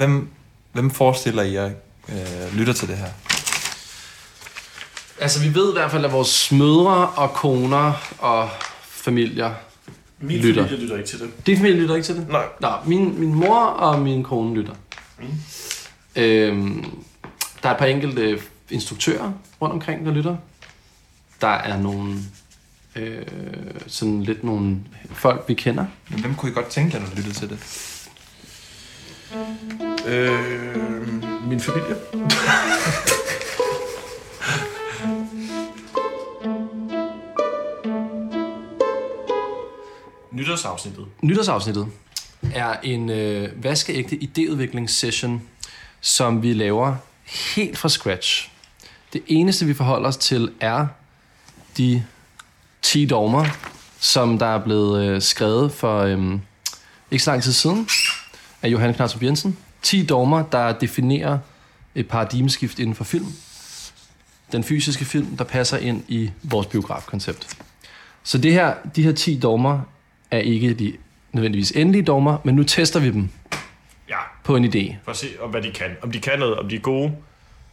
[0.00, 0.28] Hvem,
[0.72, 1.70] hvem forestiller I jer
[2.08, 3.06] øh, lytter til det her?
[5.20, 8.48] Altså, vi ved i hvert fald, at vores mødre og koner og
[8.82, 9.54] familier
[10.20, 10.62] Min Lytter.
[10.64, 11.46] familie lytter ikke til det.
[11.46, 12.28] Din familie lytter ikke til det?
[12.28, 12.44] Nej.
[12.60, 14.74] Nå, min, min mor og min kone lytter.
[15.18, 15.26] Mm.
[16.16, 16.84] Øhm,
[17.62, 18.40] der er et par enkelte
[18.70, 20.36] instruktører rundt omkring, der lytter.
[21.40, 22.16] Der er nogle,
[22.96, 23.26] øh,
[23.86, 24.76] sådan lidt nogle
[25.12, 25.84] folk, vi kender.
[26.10, 27.58] Men hvem kunne I godt tænke jer, når I lyttede til det?
[30.06, 31.08] Øh,
[31.48, 31.96] min familie.
[40.32, 41.06] Nytårsafsnittet.
[41.22, 41.86] Nytårsafsnittet
[42.54, 45.42] er en øh, vaskeægte idéudviklingssession,
[46.00, 46.96] som vi laver
[47.54, 48.50] helt fra scratch.
[49.12, 50.86] Det eneste, vi forholder os til, er
[51.76, 52.04] de
[52.82, 53.46] 10 dogmer,
[54.00, 56.38] som der er blevet øh, skrevet for øh,
[57.10, 57.88] ikke så lang tid siden
[58.62, 59.58] af Johan Knartrup Jensen.
[59.82, 61.38] 10 dogmer, der definerer
[61.94, 63.26] et paradigmeskift inden for film.
[64.52, 67.56] Den fysiske film, der passer ind i vores biografkoncept.
[68.22, 69.80] Så det her, de her 10 dogmer
[70.30, 70.92] er ikke de
[71.32, 73.28] nødvendigvis endelige dogmer, men nu tester vi dem
[74.08, 74.94] Ja, på en idé.
[75.04, 75.90] for at se, om hvad de kan.
[76.02, 77.12] Om de kan noget, om de er gode,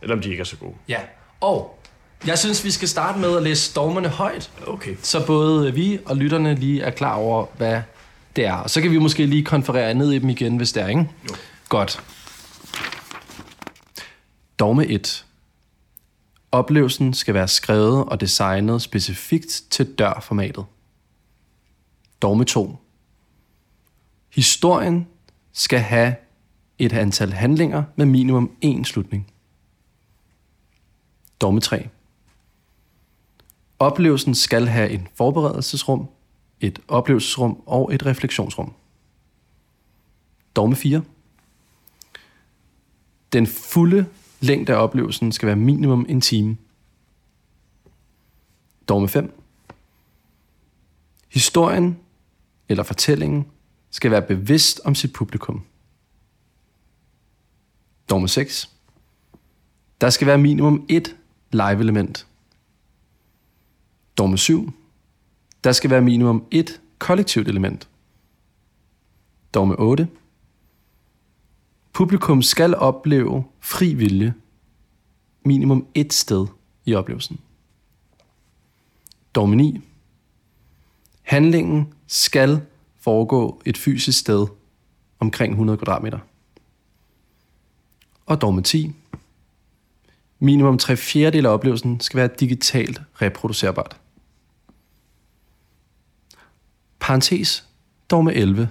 [0.01, 0.73] eller om de ikke er så gode.
[0.87, 0.97] Ja.
[1.41, 1.79] Og
[2.27, 4.95] jeg synes, vi skal starte med at læse dogmerne højt, Okay.
[5.01, 7.81] så både vi og lytterne lige er klar over, hvad
[8.35, 8.53] det er.
[8.53, 11.07] Og så kan vi måske lige konferere ned i dem igen, hvis det er, ikke?
[11.29, 11.35] Jo.
[11.69, 12.03] Godt.
[14.59, 15.25] Dogme 1.
[16.51, 20.65] Oplevelsen skal være skrevet og designet specifikt til dørformatet.
[22.21, 22.75] Dogme 2.
[24.29, 25.07] Historien
[25.53, 26.15] skal have
[26.79, 29.31] et antal handlinger med minimum én slutning.
[31.41, 31.89] Dogme 3.
[33.79, 36.09] Oplevelsen skal have en forberedelsesrum,
[36.61, 38.73] et oplevelsesrum og et refleksionsrum.
[40.55, 41.03] Dogme 4.
[43.33, 44.05] Den fulde
[44.39, 46.57] længde af oplevelsen skal være minimum en time.
[48.87, 49.41] Dogme 5.
[51.27, 51.99] Historien
[52.69, 53.45] eller fortællingen
[53.91, 55.63] skal være bevidst om sit publikum.
[58.09, 58.69] Dogme 6.
[60.01, 61.15] Der skal være minimum et
[61.51, 62.27] live-element.
[64.17, 64.71] Dogme 7.
[65.63, 67.89] Der skal være minimum et kollektivt element.
[69.53, 70.07] Dogme 8.
[71.97, 74.33] Publikum skal opleve fri vilje
[75.45, 76.47] minimum et sted
[76.85, 77.39] i oplevelsen.
[79.35, 79.81] Dogme 9.
[81.21, 82.61] Handlingen skal
[82.99, 84.47] foregå et fysisk sted
[85.19, 86.19] omkring 100 kvadratmeter.
[88.25, 88.91] Og dogme 10.
[90.39, 93.99] Minimum 3 fjerdedel af oplevelsen skal være digitalt reproducerbart.
[96.99, 97.67] Parentes,
[98.09, 98.69] dogme 11.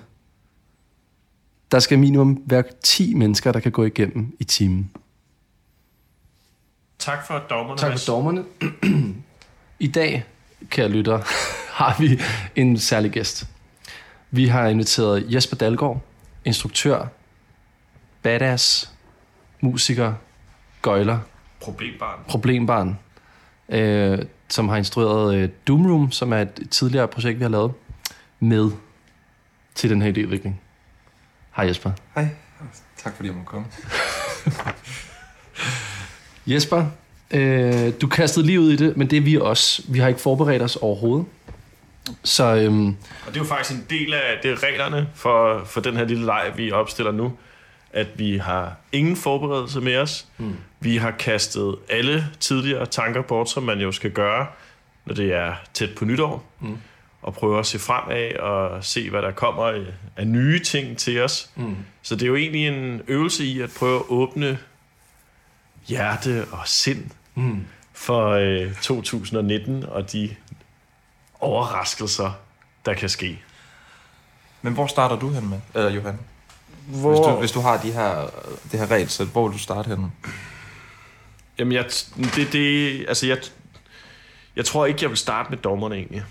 [1.73, 4.91] Der skal minimum være 10 mennesker, der kan gå igennem i timen.
[6.99, 7.79] Tak for dommerne.
[7.79, 8.45] Tak for dommerne.
[9.81, 10.25] I dag,
[10.71, 11.21] kære lytter,
[11.83, 12.21] har vi
[12.57, 13.47] en særlig gæst.
[14.31, 16.01] Vi har inviteret Jesper Dalgaard,
[16.45, 17.07] instruktør,
[18.23, 18.93] badass,
[19.61, 20.15] musiker,
[20.83, 21.19] gøjler,
[21.61, 22.19] Problembarn.
[22.29, 22.99] problembarn,
[23.69, 27.73] øh, som har instrueret øh, Doom Room, som er et tidligere projekt, vi har lavet,
[28.41, 28.71] med
[29.75, 30.66] til den her idéudvikling.
[31.57, 31.91] Hej Jesper.
[32.15, 32.29] Hej.
[32.97, 33.67] Tak fordi jeg må komme.
[36.47, 36.87] Jesper,
[37.31, 39.83] øh, du kastede lige ud i det, men det er vi også.
[39.89, 41.27] Vi har ikke forberedt os overhovedet.
[42.25, 42.95] Så øhm, Og
[43.27, 46.27] det er jo faktisk en del af det er reglerne for, for den her lille
[46.27, 47.33] leg, vi opstiller nu.
[47.93, 50.27] At vi har ingen forberedelse med os.
[50.39, 50.57] Mm.
[50.81, 54.47] Vi har kastet alle tidligere tanker bort, som man jo skal gøre,
[55.05, 56.45] når det er tæt på nytår.
[56.61, 56.79] Mm.
[57.27, 59.83] Og prøve at se fremad og se, hvad der kommer
[60.17, 61.51] af- nye ting til os.
[61.57, 61.77] Mm.
[62.03, 64.59] Så det er jo egentlig en øvelse i at prøve at åbne
[65.87, 67.65] hjerte og sind mm.
[67.93, 70.37] for øh, 2019 og de
[71.41, 72.31] overraskelser,
[72.87, 73.43] der kan ske.
[74.63, 76.19] Men hvor starter du hen med, eller Johan?
[76.87, 77.11] Hvor...
[77.11, 78.31] Hvis du, hvis du har de her,
[78.73, 80.13] det her regel, så hvor vil du starte hen?
[81.59, 81.85] Jamen, jeg,
[82.17, 83.39] det, det, altså jeg,
[84.57, 86.25] jeg tror ikke, jeg vil starte med dommerne egentlig.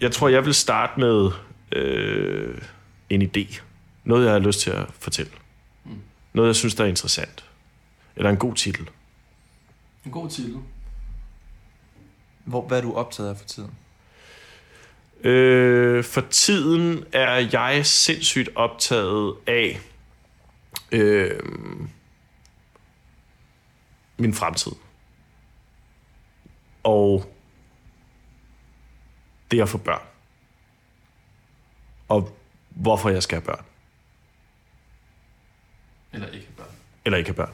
[0.00, 1.30] Jeg tror, jeg vil starte med
[1.72, 2.62] øh,
[3.10, 3.60] en idé.
[4.04, 5.32] Noget, jeg har lyst til at fortælle.
[6.32, 7.44] Noget, jeg synes, der er interessant.
[8.16, 8.90] Eller en god titel.
[10.04, 10.56] en god titel.
[12.44, 13.70] Hvor, hvad er du optaget af for tiden?
[15.24, 19.80] Øh, for tiden er jeg sindssygt optaget af
[20.92, 21.40] øh,
[24.16, 24.72] min fremtid.
[26.82, 27.34] Og
[29.50, 30.02] det at få børn.
[32.08, 32.36] Og
[32.68, 33.64] hvorfor jeg skal have børn.
[36.12, 36.28] Eller
[37.04, 37.52] eller ikke have børn.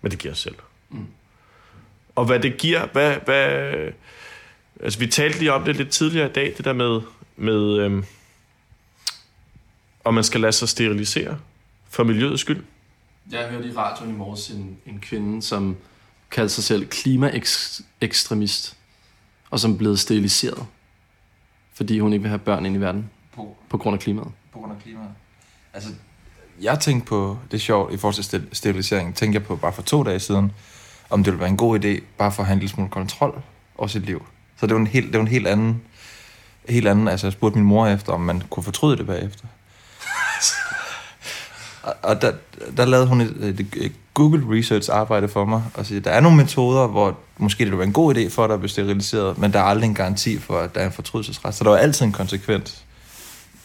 [0.00, 0.56] Men det giver sig selv.
[0.90, 1.06] Mm.
[2.14, 3.74] Og hvad det giver, hvad, hvad...
[4.80, 7.00] Altså, vi talte lige om det lidt tidligere i dag, det der med,
[7.36, 8.04] med øhm,
[10.04, 11.38] om man skal lade sig sterilisere
[11.88, 12.64] for miljøets skyld.
[13.30, 15.76] Jeg hørte i radioen i morges en, en kvinde, som
[16.30, 18.76] kaldte sig selv klimaekstremist,
[19.50, 20.66] og som blev steriliseret,
[21.74, 24.28] fordi hun ikke vil have børn ind i verden På, på grund af klimaet.
[24.52, 25.10] på grund af klimaet.
[25.74, 25.90] Altså,
[26.60, 29.82] jeg tænkte på, det er sjovt, i forhold til sterilisering, tænkte jeg på bare for
[29.82, 30.52] to dage siden,
[31.10, 33.42] om det ville være en god idé, bare for at have en lille smule kontrol
[33.78, 34.26] over sit liv.
[34.56, 35.82] Så det var en helt, det var en helt anden,
[36.68, 39.46] helt anden, altså jeg spurgte min mor efter, om man kunne fortryde det bagefter.
[41.84, 42.32] Og- Og der,
[42.76, 46.20] der lavede hun et, et, et Google Research arbejde for mig, og siger, der er
[46.20, 49.38] nogle metoder, hvor måske det vil være en god idé for dig at blive steriliseret,
[49.38, 51.54] men der er aldrig en garanti for, at der er en fortrydelsesret.
[51.54, 52.84] Så der er altid en konsekvens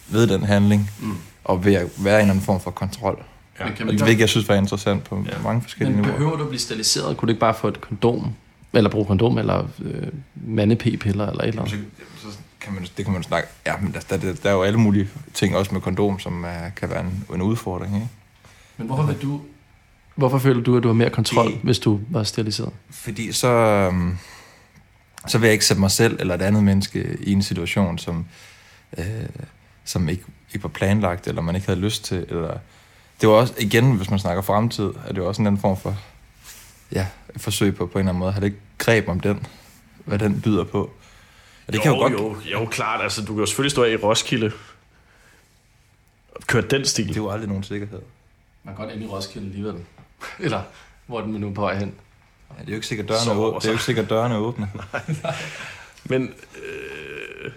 [0.08, 1.16] ved den handling, mm.
[1.44, 3.22] og ved at være en eller anden form for kontrol.
[3.60, 3.64] Ja.
[3.64, 5.42] Men kan man hvilket jeg synes var interessant på Ja.
[5.44, 6.18] mange forskellige Men niveauer.
[6.18, 7.16] behøver du at blive steriliseret?
[7.16, 8.32] Kunne du ikke bare få et kondom?
[8.72, 10.02] Eller bruge kondom, eller øh,
[10.46, 11.78] mande-p-piller, eller et eller andet?
[12.22, 13.48] Så, så kan man, det kan man snakke.
[13.66, 16.74] Ja, men der, der, der er jo alle mulige ting også med kondom, som uh,
[16.76, 17.94] kan være en, en udfordring.
[17.94, 18.08] Ikke?
[18.76, 19.40] Men hvorfor vil du...
[20.16, 22.72] Hvorfor føler du, at du har mere kontrol, Det- hvis du var steriliseret?
[22.90, 24.16] Fordi så, øhm,
[25.26, 28.26] så vil jeg ikke sætte mig selv eller et andet menneske i en situation, som,
[28.98, 29.04] øh,
[29.84, 30.22] som ikke,
[30.54, 32.26] ikke var planlagt, eller man ikke havde lyst til.
[32.28, 32.56] Eller,
[33.20, 35.76] det var også, igen, hvis man snakker fremtid, er det jo også en anden form
[35.76, 35.96] for
[36.92, 38.32] ja, et forsøg på, på en eller anden måde.
[38.32, 39.46] Har det ikke greb om den,
[40.04, 40.90] hvad den byder på?
[41.70, 42.12] Og det jo, kan jo godt...
[42.12, 43.02] jo, jo, klart.
[43.02, 44.52] Altså, du kan jo selvfølgelig stå af i Roskilde
[46.34, 47.08] og køre den stil.
[47.08, 48.00] Det er jo aldrig nogen sikkerhed.
[48.64, 49.74] Man kan godt ind i Roskilde alligevel.
[50.38, 50.62] eller
[51.06, 51.94] hvor er den nu på vej hen?
[52.50, 53.58] Ja, det er jo ikke sikkert, dørene Så åbne.
[53.60, 54.70] det er jo ikke sikkert, dørene er åbne.
[56.04, 57.52] Men, øh,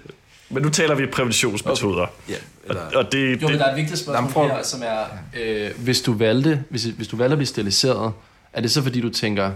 [0.50, 2.08] men nu taler vi præventionsmetoder.
[2.30, 4.48] Ja, eller, Og, og det, Jo, men det, der er et vigtigt spørgsmål Jamen, prøv-
[4.48, 5.04] her, som er,
[5.42, 8.14] øh, hvis, du valgte, hvis, hvis du valgte at blive steriliseret,
[8.54, 9.52] er det så fordi, du tænker,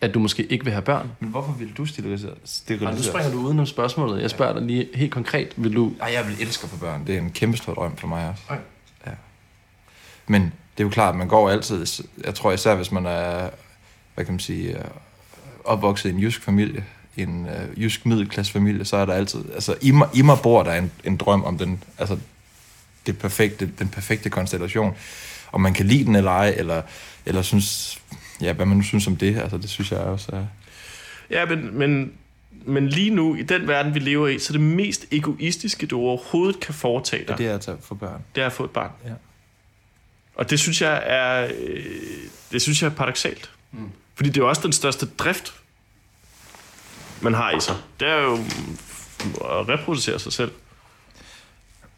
[0.00, 1.10] at du måske ikke vil have børn?
[1.20, 2.30] men hvorfor vil du sterilisere?
[2.30, 3.12] Nej, nu sterilisere?
[3.12, 4.22] springer du uden om spørgsmålet.
[4.22, 5.52] Jeg spørger dig lige helt konkret.
[5.56, 5.92] Vil du...
[6.00, 7.06] Ej, jeg vil elske at få børn.
[7.06, 8.42] Det er en kæmpe stor drøm for mig også.
[8.48, 8.60] Okay.
[9.06, 9.12] Ja.
[10.26, 11.86] Men det er jo klart, at man går altid...
[12.24, 13.50] Jeg tror især, hvis man er,
[14.14, 14.84] hvad kan man sige, øh,
[15.64, 16.84] opvokset i en jysk familie,
[17.16, 19.44] en uh, jysk middelklassefamilie, så er der altid...
[19.54, 22.18] Altså, i mig, i mig bor der en, en drøm om den, altså,
[23.06, 24.96] det perfekte, den perfekte konstellation.
[25.52, 26.82] Om man kan lide den eller ej, eller,
[27.26, 28.00] eller synes...
[28.40, 30.46] Ja, hvad man nu synes om det, altså det synes jeg også er...
[31.30, 32.12] ja, men, men,
[32.50, 36.60] men lige nu, i den verden, vi lever i, så det mest egoistiske, du overhovedet
[36.60, 38.24] kan foretage dig, Det er at tage for børn.
[38.34, 38.90] det er at få et barn.
[39.04, 39.12] Ja.
[40.34, 41.84] Og det synes jeg er, øh,
[42.52, 43.50] det synes jeg er paradoxalt.
[43.72, 43.90] Mm.
[44.14, 45.54] Fordi det er jo også den største drift,
[47.20, 47.76] man har i sig.
[48.00, 48.32] Det er jo
[49.60, 50.52] at reproducere sig selv.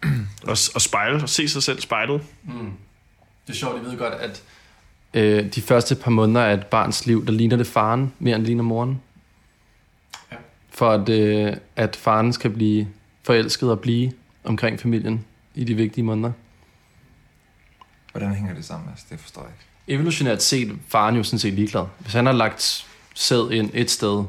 [0.42, 2.20] Og, og spejle, og se sig selv spejlet.
[3.46, 4.42] Det er sjovt, jeg ved godt, at
[5.14, 8.43] øh, de første par måneder af et barns liv, der ligner det faren mere end
[8.43, 9.00] det ligner moren.
[10.32, 10.37] Ja.
[10.70, 12.88] For at, øh, at faren skal blive
[13.23, 14.12] forelsket og blive
[14.44, 15.25] omkring familien
[15.55, 16.32] i de vigtige måneder.
[18.12, 18.88] Hvordan hænger det sammen?
[18.91, 19.94] Altså, det forstår jeg ikke.
[19.94, 21.85] Evolutionært set faren jo sådan set ligeglad.
[21.99, 24.25] Hvis han har lagt sæd ind et sted,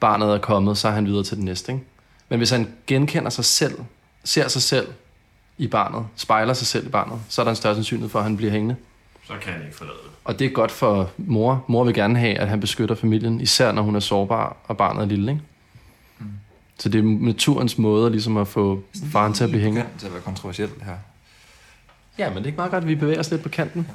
[0.00, 1.72] barnet er kommet, så er han videre til det næste.
[1.72, 1.84] Ikke?
[2.28, 3.78] Men hvis han genkender sig selv,
[4.24, 4.88] ser sig selv
[5.58, 8.24] i barnet, spejler sig selv i barnet, så er der en større sandsynlighed for, at
[8.24, 8.76] han bliver hængende.
[9.28, 10.10] Så kan han ikke forlade det.
[10.24, 11.64] Og det er godt for mor.
[11.68, 15.02] Mor vil gerne have, at han beskytter familien, især når hun er sårbar, og barnet
[15.02, 15.32] er lille.
[15.32, 15.42] Ikke?
[16.18, 16.26] Mm.
[16.78, 18.82] Så det er naturens måde ligesom at få
[19.12, 19.88] faren til at blive hængende.
[19.98, 20.96] til at være kontroversielt her.
[22.18, 23.88] Ja, men det er ikke meget godt, at vi bevæger os lidt på kanten.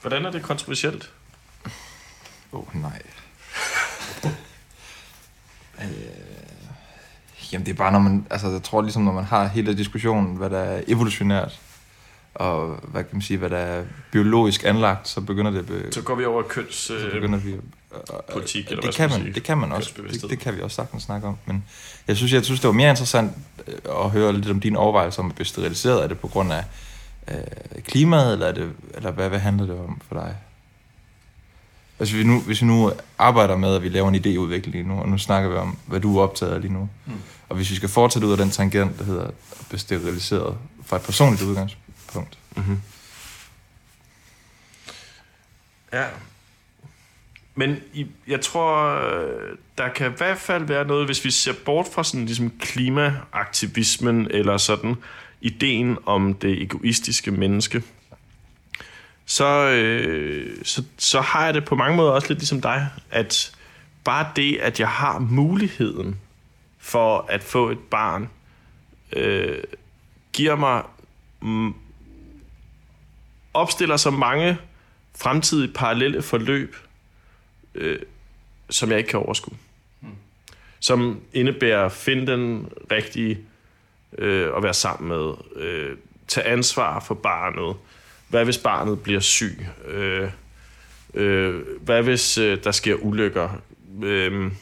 [0.00, 1.12] Hvordan er det kontroversielt?
[2.52, 3.02] Åh, oh, nej.
[5.78, 5.88] øh,
[7.52, 8.26] jamen, det er bare, når man...
[8.30, 11.60] Altså, jeg tror ligesom, når man har hele diskussionen, hvad der er evolutionært,
[12.34, 15.66] og hvad kan man sige, hvad der er biologisk anlagt, så begynder det...
[15.66, 16.74] Be, Så går vi over køns...
[16.74, 17.50] så Øh, begynder vi...
[17.50, 17.58] Øh,
[18.32, 19.32] politik, eller det kan man sige?
[19.34, 19.92] det kan man også.
[20.12, 21.36] Det, det, kan vi også sagtens snakke om.
[21.46, 21.64] Men
[22.08, 23.32] jeg synes, jeg synes, det var mere interessant
[23.68, 23.74] øh,
[24.04, 26.02] at høre lidt om dine overvejelser om at blive steriliseret.
[26.04, 26.64] Er det på grund af
[27.30, 30.36] øh, klimaet, eller, er det, eller hvad, hvad handler det om for dig?
[31.98, 34.88] Altså, hvis vi, nu, hvis vi nu arbejder med, at vi laver en idéudvikling lige
[34.88, 37.12] nu, og nu snakker vi om, hvad du er optaget af lige nu, mm.
[37.48, 39.34] og hvis vi skal fortsætte ud af den tangent, der hedder at
[39.68, 41.81] blive steriliseret fra et personligt udgangspunkt,
[42.56, 42.80] Mm-hmm.
[45.92, 46.06] Ja.
[47.54, 51.52] Men i, jeg tror, øh, der kan i hvert fald være noget, hvis vi ser
[51.64, 54.94] bort fra sådan ligesom klimaaktivismen, eller sådan
[55.40, 57.82] ideen om det egoistiske menneske,
[59.26, 63.56] så, øh, så, så har jeg det på mange måder også lidt ligesom dig, at
[64.04, 66.20] bare det, at jeg har muligheden
[66.78, 68.28] for at få et barn,
[69.12, 69.58] øh,
[70.32, 70.82] giver mig
[73.54, 74.58] opstiller så mange
[75.16, 76.76] fremtidige parallelle forløb,
[77.74, 77.98] øh,
[78.70, 79.56] som jeg ikke kan overskue.
[80.00, 80.08] Mm.
[80.80, 83.38] Som indebærer at finde den rigtige
[84.18, 85.96] øh, at være sammen med, øh,
[86.28, 87.76] tage ansvar for barnet.
[88.28, 89.66] Hvad hvis barnet bliver syg?
[89.88, 90.30] Øh,
[91.14, 93.48] øh, hvad hvis øh, der sker ulykker?
[94.02, 94.52] Øh,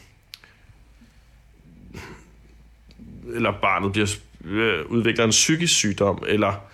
[3.33, 6.70] eller barnet bliver, øh, udvikler en psykisk sygdom, eller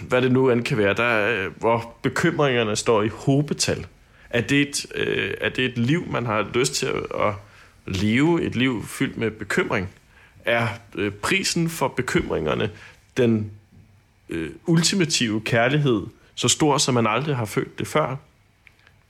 [0.00, 3.86] hvad det nu end kan være, der, øh, hvor bekymringerne står i hobetal.
[4.30, 7.34] Er det, et, øh, er det et liv, man har lyst til at, at
[7.86, 9.88] leve, et liv fyldt med bekymring?
[10.44, 12.70] Er øh, prisen for bekymringerne
[13.16, 13.50] den
[14.28, 18.16] øh, ultimative kærlighed så stor, som man aldrig har følt det før?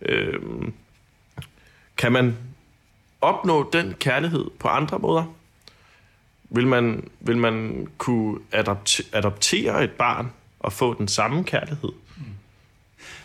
[0.02, 0.40] Øh,
[1.96, 2.36] kan man
[3.20, 5.34] opnå den kærlighed på andre måder?
[6.50, 11.92] Vil man, vil man kunne adopte, adoptere et barn og få den samme kærlighed?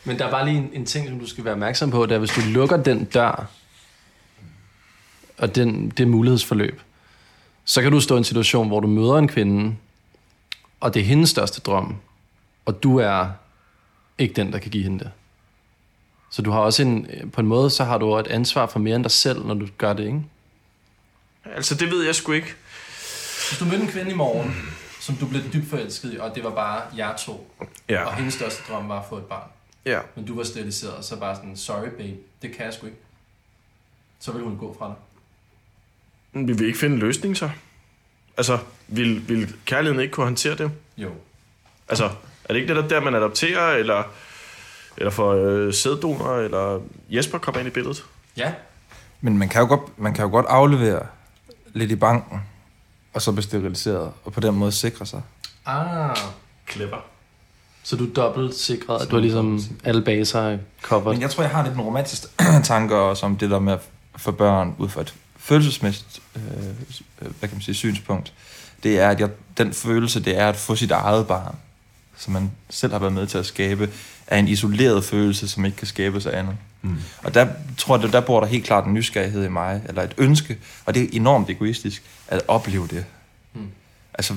[0.03, 2.15] Men der er bare lige en, en ting, som du skal være opmærksom på, det
[2.15, 3.49] er, hvis du lukker den dør,
[5.37, 6.81] og den, det mulighedsforløb,
[7.65, 9.75] så kan du stå i en situation, hvor du møder en kvinde,
[10.79, 11.95] og det er hendes største drøm,
[12.65, 13.29] og du er
[14.17, 15.11] ikke den, der kan give hende det.
[16.29, 18.95] Så du har også en, på en måde, så har du et ansvar for mere
[18.95, 20.23] end dig selv, når du gør det, ikke?
[21.55, 22.53] Altså, det ved jeg sgu ikke.
[23.49, 24.55] Hvis du mødte en kvinde i morgen,
[25.05, 27.51] som du blev dybt forelsket i, og det var bare jer to,
[27.89, 28.03] Ja.
[28.03, 29.47] og hendes største drøm var at få et barn,
[29.85, 29.99] Ja.
[30.15, 32.97] men du var steriliseret, så bare sådan, sorry babe, det kan jeg sgu ikke.
[34.19, 36.47] Så vil hun gå fra dig.
[36.47, 37.49] Vi vil ikke finde en løsning så.
[38.37, 38.57] Altså,
[38.87, 40.71] vil, vil kærligheden ikke kunne håndtere det?
[40.97, 41.09] Jo.
[41.89, 42.05] Altså,
[42.43, 44.03] er det ikke netop der, man adopterer, eller,
[44.97, 48.05] eller får øh, sæddonor, eller Jesper kommer ind i billedet?
[48.37, 48.53] Ja.
[49.21, 51.07] Men man kan, jo godt, man kan jo godt aflevere
[51.73, 52.39] lidt i banken,
[53.15, 55.21] og så blive steriliseret, og på den måde sikre sig.
[55.65, 56.17] Ah.
[56.71, 56.97] Clever.
[57.83, 61.13] Så du er dobbelt sikret, at du har ligesom alle baser covered.
[61.13, 62.23] Men jeg tror, jeg har lidt en romantisk
[62.63, 63.79] tanker også om det der med at
[64.15, 66.41] få børn ud fra et følelsesmæssigt øh,
[67.19, 68.33] hvad kan man sige, synspunkt.
[68.83, 71.55] Det er, at jeg, den følelse, det er at få sit eget barn,
[72.17, 73.89] som man selv har været med til at skabe,
[74.27, 76.55] er en isoleret følelse, som ikke kan skabes af andet.
[76.85, 76.97] Mm.
[77.23, 80.13] Og der tror jeg, der bor der helt klart en nysgerrighed i mig, eller et
[80.17, 83.05] ønske, og det er enormt egoistisk, at opleve det.
[83.53, 83.67] Mm.
[84.13, 84.35] Altså,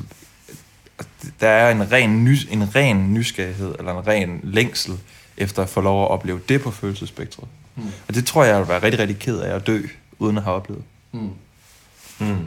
[1.40, 4.98] der er en ren, nys, en ren nysgerrighed, eller en ren længsel,
[5.36, 7.48] efter at få lov at opleve det på følelsesspektret.
[7.76, 7.82] Mm.
[8.08, 9.82] Og det tror jeg, jeg vil være rigtig, rigtig ked af at dø,
[10.18, 10.82] uden at have oplevet.
[11.12, 11.30] Mm.
[12.18, 12.46] Mm.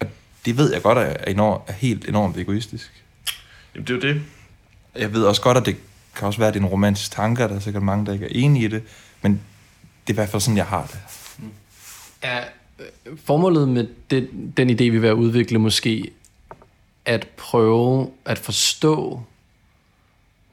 [0.00, 0.06] Og
[0.44, 2.92] det ved jeg godt er, enormt, er helt enormt egoistisk.
[3.74, 4.22] Jamen, det er jo det.
[4.96, 5.76] Jeg ved også godt, at det
[6.16, 8.12] kan også være, at det er en romantisk tanke, og der er sikkert mange, der
[8.12, 8.82] ikke er enige i det,
[9.22, 9.32] men
[10.06, 10.98] det er i hvert fald sådan, jeg har det.
[12.22, 12.44] Er
[12.78, 16.10] øh, formålet med det, den idé, vi vil være udvikle, måske
[17.04, 19.22] at prøve at forstå...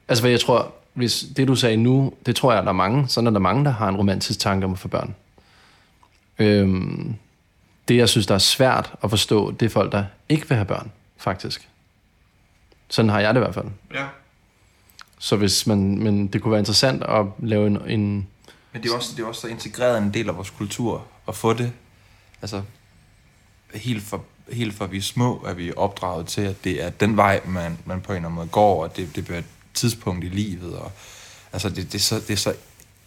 [0.07, 2.75] Altså, hvad jeg tror, hvis det du sagde nu, det tror jeg, at der er
[2.75, 5.15] mange, sådan er der mange, der har en romantisk tanke om at få børn.
[6.39, 7.15] Øhm,
[7.87, 10.65] det, jeg synes, der er svært at forstå, det er folk, der ikke vil have
[10.65, 11.69] børn, faktisk.
[12.89, 13.67] Sådan har jeg det i hvert fald.
[13.93, 14.05] Ja.
[15.23, 18.27] Så hvis man, men det kunne være interessant at lave en, en
[18.73, 21.35] Men det er også, det er også så integreret en del af vores kultur at
[21.35, 21.71] få det.
[22.41, 22.61] Altså,
[23.73, 27.17] helt for, helt for vi er små, er vi opdraget til, at det er den
[27.17, 30.25] vej, man, man på en eller anden måde går, og det, det bliver et tidspunkt
[30.25, 30.75] i livet.
[30.75, 30.91] Og,
[31.53, 32.53] altså, det, det, er så, det er så,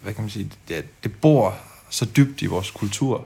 [0.00, 1.54] hvad kan man sige, det, er- det bor
[1.90, 3.24] så dybt i vores kultur,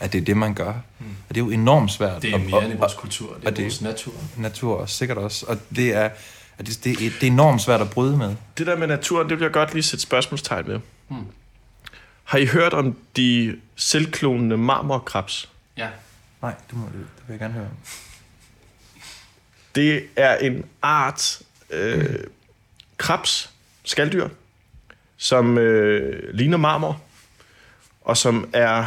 [0.00, 0.72] at det er det, man gør.
[0.72, 1.06] Mm.
[1.28, 2.22] Og det er jo enormt svært.
[2.22, 4.12] Det er mere end i vores kultur, det er og det- vores natur.
[4.36, 5.46] natur og sikkert også.
[5.46, 6.10] Og det er,
[6.58, 8.36] og det, det, er- det er enormt svært at bryde med.
[8.58, 10.80] Det der med naturen, det vil jeg godt lige sætte spørgsmålstegn med.
[11.08, 11.26] Hmm.
[12.24, 15.50] Har I hørt om de selvklonende marmorkrabs?
[15.76, 15.88] Ja.
[16.42, 16.94] Nej, det, må, det
[17.26, 17.64] vil jeg gerne høre.
[17.64, 17.76] om.
[19.74, 22.16] Det er en art øh,
[22.98, 23.50] krabs,
[23.84, 24.28] skalddyr,
[25.16, 27.00] som øh, ligner marmor,
[28.00, 28.86] og som er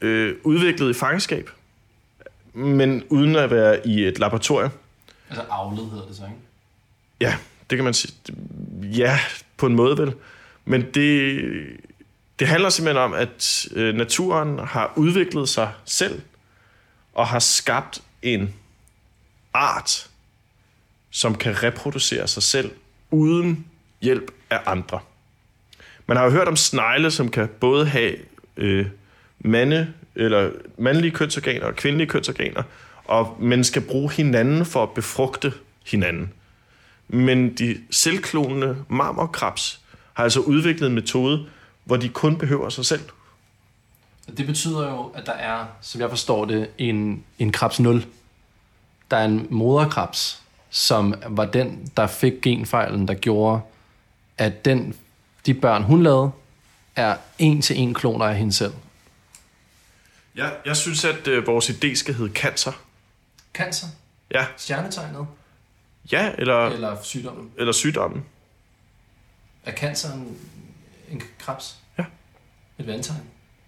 [0.00, 1.50] øh, udviklet i fangenskab,
[2.54, 4.70] men uden at være i et laboratorium.
[5.30, 6.36] Altså afled hedder det så, ikke?
[7.20, 7.36] Ja,
[7.70, 8.14] det kan man sige.
[8.82, 9.18] Ja,
[9.56, 10.14] på en måde vel.
[10.64, 11.40] Men det,
[12.38, 16.22] det handler simpelthen om, at øh, naturen har udviklet sig selv
[17.14, 18.54] og har skabt en
[19.54, 20.10] art,
[21.10, 22.70] som kan reproducere sig selv
[23.10, 23.66] uden
[24.00, 25.00] hjælp af andre.
[26.06, 28.16] Man har jo hørt om snegle, som kan både have
[28.56, 28.86] øh,
[29.38, 32.62] mande, eller mandlige kønsorganer og kvindelige kønsorganer,
[33.04, 35.52] og man skal bruge hinanden for at befrugte
[35.86, 36.32] hinanden.
[37.08, 39.80] Men de selvklonende marmorkrabs
[40.12, 41.46] har altså udviklet en metode,
[41.84, 43.02] hvor de kun behøver sig selv.
[44.36, 48.04] Det betyder jo, at der er, som jeg forstår det, en, en krabs 0.
[49.10, 53.60] Der er en moderkrabs, som var den, der fik genfejlen, der gjorde,
[54.38, 54.94] at den,
[55.46, 56.30] de børn, hun lavede,
[56.96, 58.72] er en til en kloner af hende selv.
[60.36, 62.72] Ja, jeg synes, at øh, vores idé skal hedde cancer.
[63.54, 63.86] Cancer?
[64.30, 65.26] Ja, Stjernetegnet?
[66.12, 67.50] Ja eller, eller, Eller sygdommen?
[67.56, 68.24] eller sygdommen.
[69.64, 70.36] Er cancer en,
[71.10, 71.76] en krebs?
[71.98, 72.04] Ja.
[72.78, 73.20] Et vandtegn?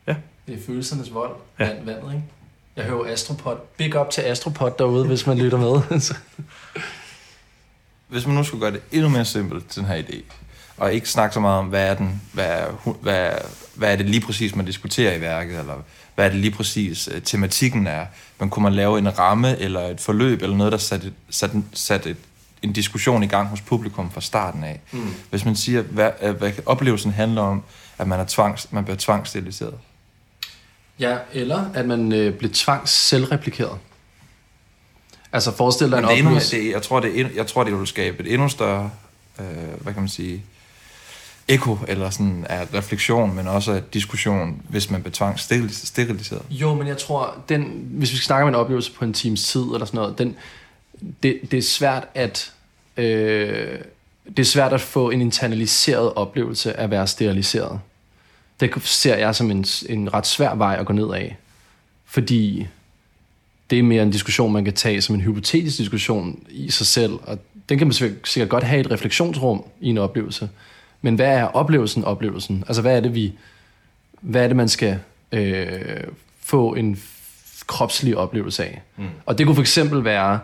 [0.06, 0.16] Ja.
[0.46, 1.36] Det er følelsernes vold.
[1.58, 1.68] Ja.
[1.68, 2.24] Vand, vandet, ikke?
[2.76, 3.56] Jeg hører Astropod.
[3.76, 6.00] Big up til Astropod derude, hvis man lytter med.
[8.08, 10.22] Hvis man nu skulle gøre det endnu mere simpelt til den her idé,
[10.76, 13.38] og ikke snakke så meget om, hvad er, den, hvad er, hvad er,
[13.74, 15.74] hvad er det lige præcis, man diskuterer i værket, eller
[16.14, 18.06] hvad er det lige præcis, øh, tematikken er.
[18.38, 22.10] Men kunne man lave en ramme, eller et forløb, eller noget, der satte, satte, satte
[22.10, 22.16] et,
[22.62, 24.80] en diskussion i gang hos publikum fra starten af.
[24.92, 25.14] Mm.
[25.30, 27.62] Hvis man siger, hvad, øh, hvad oplevelsen handler om,
[27.98, 29.74] at man, er tvangs, man bliver tvangssteriliseret.
[30.98, 33.78] ja, eller at man øh, bliver tvangs selvreplikeret.
[35.32, 36.70] Altså forestil dig en oplevelse.
[36.72, 38.90] jeg, tror, det er, jeg tror, det vil skabe et endnu større,
[39.40, 39.46] øh,
[39.80, 40.42] hvad kan man sige,
[41.48, 46.42] eko, eller sådan af refleksion, men også af diskussion, hvis man betvang steriliseret.
[46.50, 49.44] Jo, men jeg tror, den, hvis vi skal snakke om en oplevelse på en times
[49.44, 50.36] tid eller sådan noget, den,
[51.22, 52.52] det, det er svært at
[52.96, 53.78] øh,
[54.28, 57.80] det er svært at få en internaliseret oplevelse af at være steriliseret.
[58.60, 61.36] Det ser jeg som en, en ret svær vej at gå ned af.
[62.04, 62.66] Fordi
[63.70, 67.12] det er mere en diskussion, man kan tage som en hypotetisk diskussion i sig selv.
[67.12, 67.38] Og
[67.68, 70.48] den kan man sikkert sikkert godt have et refleksionsrum i en oplevelse.
[71.02, 72.64] Men hvad er oplevelsen oplevelsen?
[72.66, 73.32] Altså hvad er det, vi,
[74.20, 74.98] hvad er det, man skal
[75.32, 76.04] øh,
[76.40, 77.02] få en
[77.66, 78.82] kropslig oplevelse af?
[78.96, 79.04] Mm.
[79.26, 80.40] Og det kunne for eksempel være,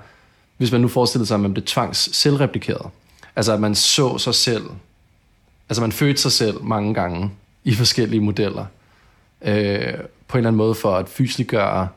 [0.57, 2.91] hvis man nu forestiller sig, at man blev tvangs selvreplikeret.
[3.37, 4.65] Altså at man så sig selv,
[5.69, 7.31] altså man fødte sig selv mange gange
[7.65, 8.67] i forskellige modeller.
[9.43, 9.95] Øh,
[10.29, 11.89] på en eller anden måde for at fysiskgøre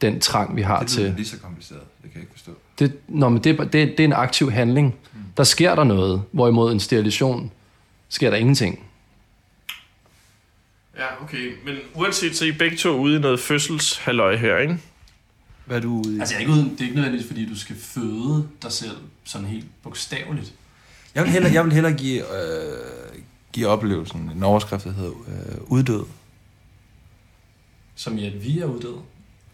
[0.00, 1.14] den trang, vi har til...
[1.16, 2.52] lige så kompliceret, det kan jeg ikke forstå.
[2.78, 4.94] Det, nå, men det, det, det er en aktiv handling.
[5.36, 7.50] Der sker der noget, hvorimod en sterilisation
[8.10, 8.86] sker der ingenting.
[10.96, 11.52] Ja, okay.
[11.64, 14.78] Men uanset, så er I begge to ude i noget fødselshalløj her, ikke?
[15.66, 16.20] Hvad er du ude i?
[16.20, 18.96] Altså, jeg er ikke uden, det er ikke nødvendigvis, fordi du skal føde dig selv
[19.24, 20.54] sådan helt bogstaveligt.
[21.14, 25.58] Jeg vil hellere, jeg vil hellere give, øh, give oplevelsen en overskrift, der hedder øh,
[25.66, 26.04] uddød.
[27.94, 29.00] Som i, at vi er uddøde.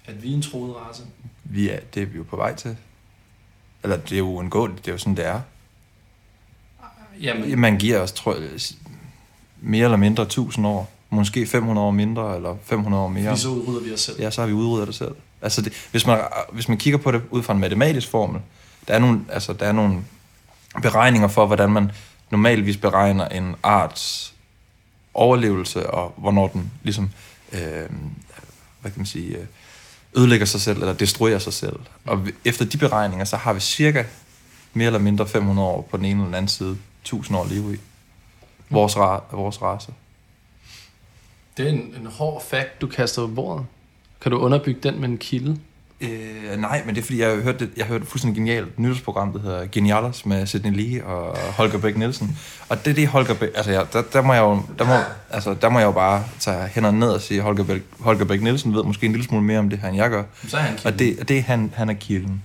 [0.07, 1.03] At vi er en troet race.
[1.45, 2.77] Vi er, det er vi jo på vej til.
[3.83, 5.41] Eller det er jo uundgåeligt, det er jo sådan, det er.
[7.21, 8.43] Jamen, Man giver os, tror jeg,
[9.61, 10.91] mere eller mindre 1000 år.
[11.11, 13.25] Måske 500 år mindre, eller 500 år mere.
[13.29, 14.21] fordi så udrydder vi os selv.
[14.21, 15.15] Ja, så har vi udryddet det selv.
[15.43, 16.21] Altså, det, hvis, man,
[16.53, 18.41] hvis man kigger på det ud fra en matematisk formel,
[18.89, 19.99] der er nogle, altså, der er nogle
[20.83, 21.91] beregninger for, hvordan man
[22.31, 24.35] normalvis beregner en arts
[25.15, 27.11] overlevelse, og hvornår den ligesom,
[27.53, 27.61] øh,
[28.81, 29.45] hvad kan man sige, øh,
[30.17, 31.77] ødelægger sig selv, eller destruerer sig selv.
[32.07, 34.05] Og efter de beregninger, så har vi cirka
[34.73, 36.77] mere eller mindre 500 år på den ene eller den anden side,
[37.07, 37.77] 1000 år at leve i.
[38.71, 39.93] Vores, ra- vores race.
[41.57, 43.67] Det er en, en hård fact, du kaster på bordet.
[44.21, 45.59] Kan du underbygge den med en kilde?
[46.01, 48.37] Øh, nej, men det er fordi, jeg har hørt, det, jeg har hørt et fuldstændig
[48.37, 52.39] genialt nyhedsprogram, der hedder Genialers med Sidney Lee og Holger Bæk Nielsen.
[52.69, 53.49] Og det er det, Holger Bæk...
[53.55, 54.93] Altså, ja, der, der, må jeg jo, der, må,
[55.31, 58.43] altså, der må jeg jo bare tage hænderne ned og sige, Holger Bæk, Holger Bæk
[58.43, 60.23] Nielsen ved måske en lille smule mere om det her, end jeg gør.
[60.49, 62.43] Så er han Og det, og det er han, han er kilden.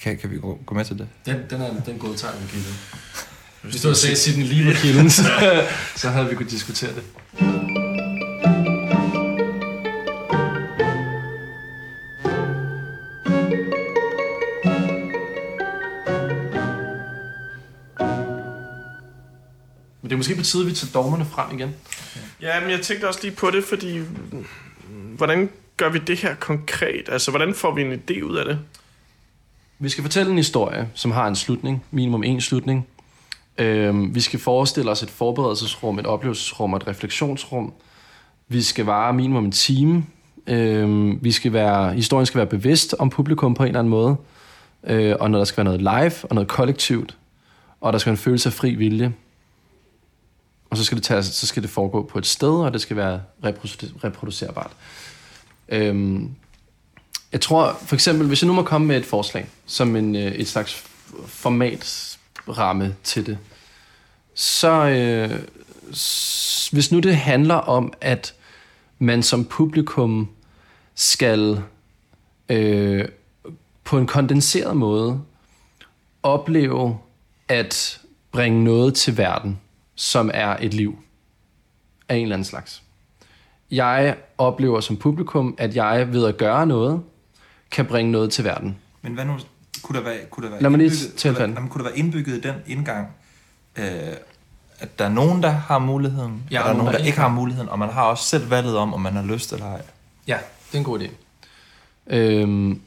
[0.00, 1.08] Kan, kan vi gå, gå med til det?
[1.26, 2.74] Den, den er den gode tegn med kilden.
[3.62, 5.22] Hvis du havde sagt Sidney Lee var kilden, så,
[5.96, 7.02] så havde vi kunnet diskutere det.
[20.02, 21.74] Men det er måske på tide, at vi tager dogmerne frem igen.
[22.40, 24.00] Ja, men jeg tænkte også lige på det, fordi
[25.16, 27.08] hvordan gør vi det her konkret?
[27.08, 28.58] Altså, hvordan får vi en idé ud af det?
[29.78, 32.86] Vi skal fortælle en historie, som har en slutning, minimum en slutning.
[33.58, 37.72] Øhm, vi skal forestille os et forberedelsesrum, et oplevelsesrum og et refleksionsrum.
[38.48, 40.04] Vi skal vare minimum en time.
[40.46, 44.16] Øhm, vi skal være, historien skal være bevidst om publikum på en eller anden måde.
[44.84, 47.16] Øh, og når der skal være noget live og noget kollektivt.
[47.80, 49.12] Og der skal være en følelse af fri vilje.
[50.70, 52.96] Og så skal det, tage, så skal det foregå på et sted, og det skal
[52.96, 53.20] være
[54.04, 54.70] reproducerbart.
[55.68, 56.30] Øhm,
[57.36, 60.32] jeg tror for eksempel, hvis jeg nu må komme med et forslag, som en, øh,
[60.32, 60.84] et slags
[61.26, 63.38] formatramme til det,
[64.34, 65.40] så øh,
[66.72, 68.34] hvis nu det handler om, at
[68.98, 70.28] man som publikum
[70.94, 71.62] skal
[72.48, 73.08] øh,
[73.84, 75.20] på en kondenseret måde
[76.22, 76.98] opleve
[77.48, 78.00] at
[78.32, 79.60] bringe noget til verden,
[79.94, 80.98] som er et liv
[82.08, 82.82] af en eller anden slags.
[83.70, 87.02] Jeg oplever som publikum, at jeg ved at gøre noget,
[87.70, 88.76] kan bringe noget til verden.
[89.02, 89.32] Men hvad nu,
[89.82, 91.90] kunne der være, kunne der være, Lad mig lige indbygget, kunne, der, jamen, kunne der
[91.90, 93.08] være indbygget den indgang,
[93.76, 93.84] øh,
[94.78, 97.28] at der er nogen, der har muligheden, Ja, og der er nogen, der, ikke har
[97.28, 99.82] muligheden, og man har også selv valget om, om man har lyst eller ej.
[100.28, 101.08] Ja, det er en god idé.
[102.06, 102.80] Øhm,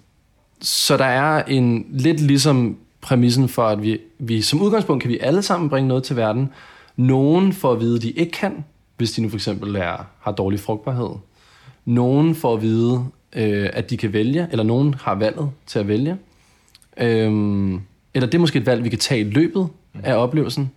[0.61, 5.19] så der er en lidt ligesom præmissen for, at vi, vi som udgangspunkt kan vi
[5.19, 6.49] alle sammen bringe noget til verden.
[6.95, 8.65] Nogen får at vide, at de ikke kan,
[8.97, 11.09] hvis de nu for eksempel er, har dårlig frugtbarhed.
[11.85, 15.87] Nogen får at vide, øh, at de kan vælge, eller nogen har valget til at
[15.87, 16.17] vælge.
[16.97, 17.81] Øhm,
[18.13, 19.67] eller det er måske et valg, vi kan tage i løbet
[20.03, 20.71] af oplevelsen.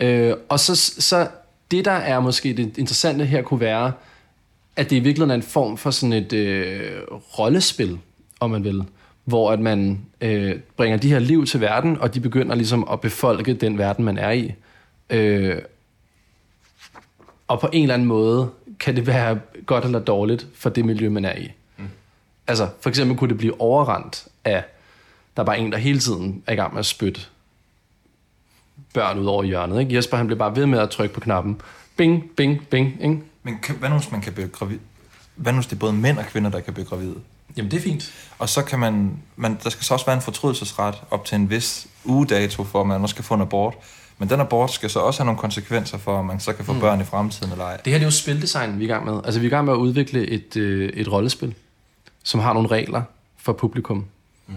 [0.00, 1.28] Øh, og så, så
[1.70, 3.92] det, der er måske det interessante her, kunne være,
[4.76, 7.02] at det i virkeligheden er en form for sådan et øh,
[7.38, 7.98] rollespil,
[8.40, 8.84] om man vil,
[9.24, 13.00] hvor at man øh, bringer de her liv til verden, og de begynder ligesom at
[13.00, 14.54] befolke den verden, man er i.
[15.10, 15.56] Øh,
[17.48, 21.08] og på en eller anden måde kan det være godt eller dårligt for det miljø,
[21.08, 21.52] man er i.
[21.76, 21.88] Mm.
[22.46, 24.64] Altså, for eksempel kunne det blive overrendt af,
[25.36, 27.20] der er bare en, der hele tiden er i gang med at spytte
[28.94, 29.80] børn ud over hjørnet.
[29.80, 29.94] Ikke?
[29.94, 31.60] Jesper han bliver bare ved med at trykke på knappen.
[31.96, 33.02] Bing, bing, bing.
[33.02, 33.18] Ikke?
[33.42, 34.78] Men kan, hvad nu, hvis man kan blive gravid?
[35.36, 37.14] Hvad nu, hvis det er både mænd og kvinder, der kan blive gravide?
[37.56, 38.12] Jamen, det er fint.
[38.38, 41.50] Og så kan man, man, der skal så også være en fortrydelsesret op til en
[41.50, 43.74] vis ugedato, for at man også skal få en abort.
[44.20, 46.72] Men den abort skal så også have nogle konsekvenser for, om man så kan få
[46.72, 46.80] mm.
[46.80, 47.76] børn i fremtiden eller ej.
[47.76, 49.20] Det her det er jo spildesign, vi er i gang med.
[49.24, 51.54] Altså, vi er i gang med at udvikle et, øh, et rollespil,
[52.24, 53.02] som har nogle regler
[53.36, 54.06] for publikum.
[54.46, 54.54] Mm.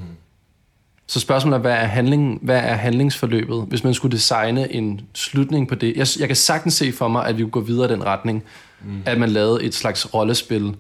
[1.08, 5.68] Så spørgsmålet er, hvad er, handling, hvad er handlingsforløbet, hvis man skulle designe en slutning
[5.68, 5.96] på det?
[5.96, 8.44] Jeg, jeg kan sagtens se for mig, at vi kunne gå videre i den retning,
[8.84, 9.02] mm.
[9.06, 10.76] at man lavede et slags rollespil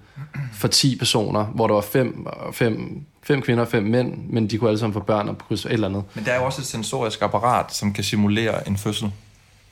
[0.54, 4.58] for 10 personer, hvor der var fem, fem, fem kvinder og fem mænd, men de
[4.58, 6.04] kunne alle sammen få børn og kryds et eller andet.
[6.14, 9.12] Men der er jo også et sensorisk apparat, som kan simulere en fødsel,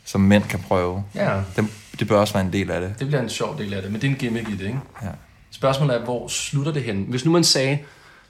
[0.06, 1.04] som mænd kan prøve.
[1.16, 1.42] Ja.
[1.56, 1.66] Det,
[2.00, 2.94] det bør også være en del af det.
[3.00, 4.80] Det bliver en sjov del af det, men det er en gimmick i det, ikke?
[5.02, 5.08] Ja.
[5.52, 7.06] Spørgsmålet er, hvor slutter det hen?
[7.10, 7.80] Hvis nu man sagde,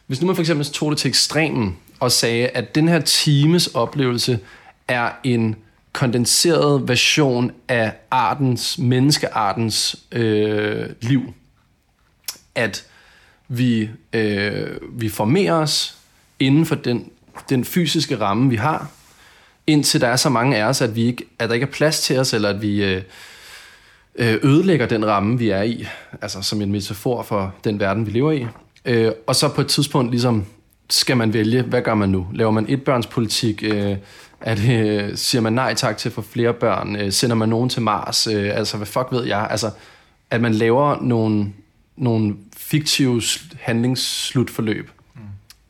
[0.08, 3.68] hvis nu man for eksempel tog det til ekstremen, og sagde, at den her times
[3.68, 4.40] oplevelse
[4.88, 5.56] er en
[6.02, 11.34] kondenseret version af artens, menneskeartens øh, liv.
[12.56, 12.86] At
[13.48, 15.98] vi, øh, vi formerer os
[16.40, 17.10] inden for den,
[17.50, 18.92] den fysiske ramme, vi har,
[19.68, 22.02] indtil der er så mange af os, at, vi ikke, at der ikke er plads
[22.02, 23.02] til os, eller at vi øh,
[24.16, 25.88] øh ødelægger den ramme, vi er i,
[26.22, 28.46] altså som en metafor for den verden, vi lever i.
[28.86, 30.46] Øh, og så på et tidspunkt ligesom
[30.94, 32.28] skal man vælge, hvad gør man nu?
[32.34, 33.64] Laver man etbørnspolitik?
[33.64, 33.98] Øh,
[34.42, 36.96] er det, siger man nej tak til at få flere børn?
[36.96, 38.28] Øh, sender man nogen til Mars?
[38.28, 39.48] Øh, altså, hvad fuck ved jeg?
[39.50, 39.72] Altså,
[40.30, 41.54] at man laver nogle,
[41.98, 43.22] nogle fiktive
[43.60, 45.22] handlingsslutforløb, mm.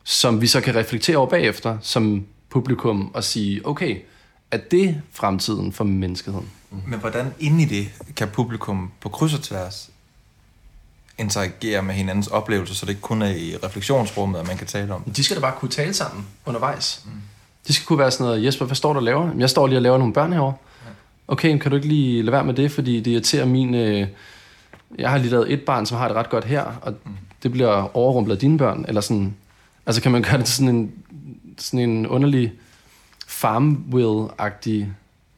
[0.04, 3.96] som vi så kan reflektere over bagefter som publikum og sige, okay,
[4.50, 6.48] er det fremtiden for menneskeheden?
[6.70, 6.78] Mm.
[6.86, 9.91] Men hvordan inde i det kan publikum på kryds og tværs
[11.18, 14.94] interagere med hinandens oplevelser, så det ikke kun er i refleksionsrummet, at man kan tale
[14.94, 17.02] om De skal da bare kunne tale sammen undervejs.
[17.04, 17.10] Mm.
[17.68, 19.30] De skal kunne være sådan noget, Jesper, hvad står du og laver?
[19.38, 20.54] Jeg står lige og laver nogle børn herovre.
[20.86, 20.90] Ja.
[21.28, 23.74] Okay, kan du ikke lige lade være med det, fordi det irriterer min...
[23.74, 24.08] Øh,
[24.98, 27.12] jeg har lige lavet et barn, som har det ret godt her, og mm.
[27.42, 29.36] det bliver overrumplet af dine børn, eller sådan...
[29.86, 30.92] Altså kan man gøre det til sådan en,
[31.58, 32.52] sådan en underlig
[33.26, 34.86] farmville-agtig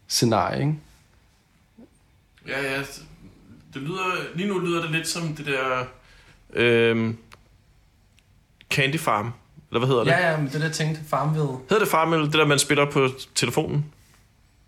[0.08, 0.74] scenarie, ikke?
[2.48, 2.82] Ja, ja.
[3.74, 5.84] Det lyder, lige nu lyder det lidt som det der
[6.52, 7.18] øhm,
[8.70, 9.32] Candy Farm.
[9.70, 10.10] Eller hvad hedder det?
[10.10, 11.48] Ja, ja, men det der tænkte Farmville.
[11.48, 13.84] Hedder det Farm, eller det der, man spiller på telefonen?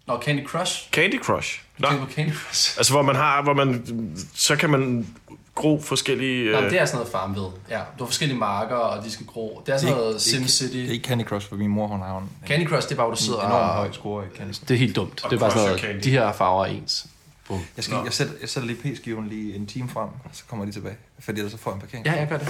[0.07, 0.91] Nå, Candy Crush.
[0.91, 1.61] Candy Crush.
[1.79, 1.89] Nå.
[1.89, 2.75] på Candy Crush.
[2.79, 3.87] Altså, hvor man har, hvor man,
[4.35, 5.07] så kan man
[5.55, 6.53] gro forskellige...
[6.53, 7.49] Nå, øh, det er sådan noget Farmville.
[7.71, 9.63] Ja, du har forskellige marker, og de skal gro.
[9.67, 10.73] Det er sådan noget SimCity.
[10.73, 12.97] Det er ikke Candy Crush, for min mor, hun har en Candy Crush, det er
[12.97, 13.75] bare, hvor du sidder enormt og...
[13.75, 15.25] høj score i Candy Det er helt dumt.
[15.25, 17.07] Og Det er bare sådan Crush og noget, de her farver er ens.
[17.49, 17.61] Boom.
[17.77, 20.65] Jeg, skal, jeg, sætter, jeg sætter lige p-skiven lige en time frem, og så kommer
[20.65, 20.97] de tilbage.
[21.19, 22.07] Fordi ellers så får jeg en parkering.
[22.07, 22.49] Ja, jeg gør det.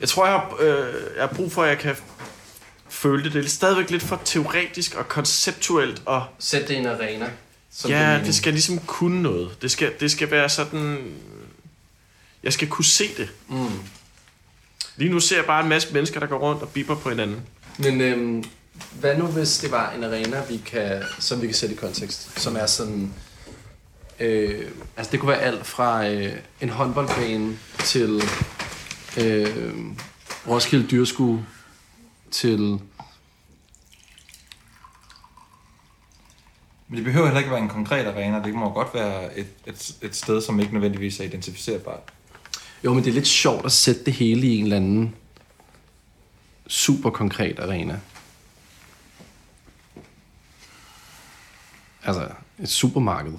[0.00, 1.96] Jeg tror, jeg har, øh, jeg har brug for, at jeg kan
[2.88, 3.32] føle det.
[3.32, 6.02] Det er stadigvæk lidt for teoretisk og konceptuelt.
[6.06, 7.30] Og Sæt det i en arena.
[7.70, 8.26] Som ja, mening.
[8.26, 9.62] det skal ligesom kunne noget.
[9.62, 11.14] Det skal, det skal være sådan...
[12.42, 13.28] Jeg skal kunne se det.
[13.48, 13.68] Mm.
[14.96, 17.40] Lige nu ser jeg bare en masse mennesker, der går rundt og bipper på hinanden.
[17.78, 18.44] Men øhm,
[19.00, 22.40] hvad nu, hvis det var en arena, vi kan, som vi kan sætte i kontekst?
[22.40, 23.12] Som er sådan...
[24.20, 28.22] Øh, altså, det kunne være alt fra øh, en håndboldbane til
[29.20, 29.76] øh,
[30.48, 31.46] Roskilde Dyrskue
[32.30, 32.80] til...
[36.88, 38.42] Men det behøver heller ikke være en konkret arena.
[38.44, 42.00] Det må godt være et, et, et sted, som ikke nødvendigvis er identificerbart.
[42.84, 45.14] Jo, men det er lidt sjovt at sætte det hele i en eller anden
[46.66, 48.00] super konkret arena.
[52.08, 53.32] Altså, et supermarked.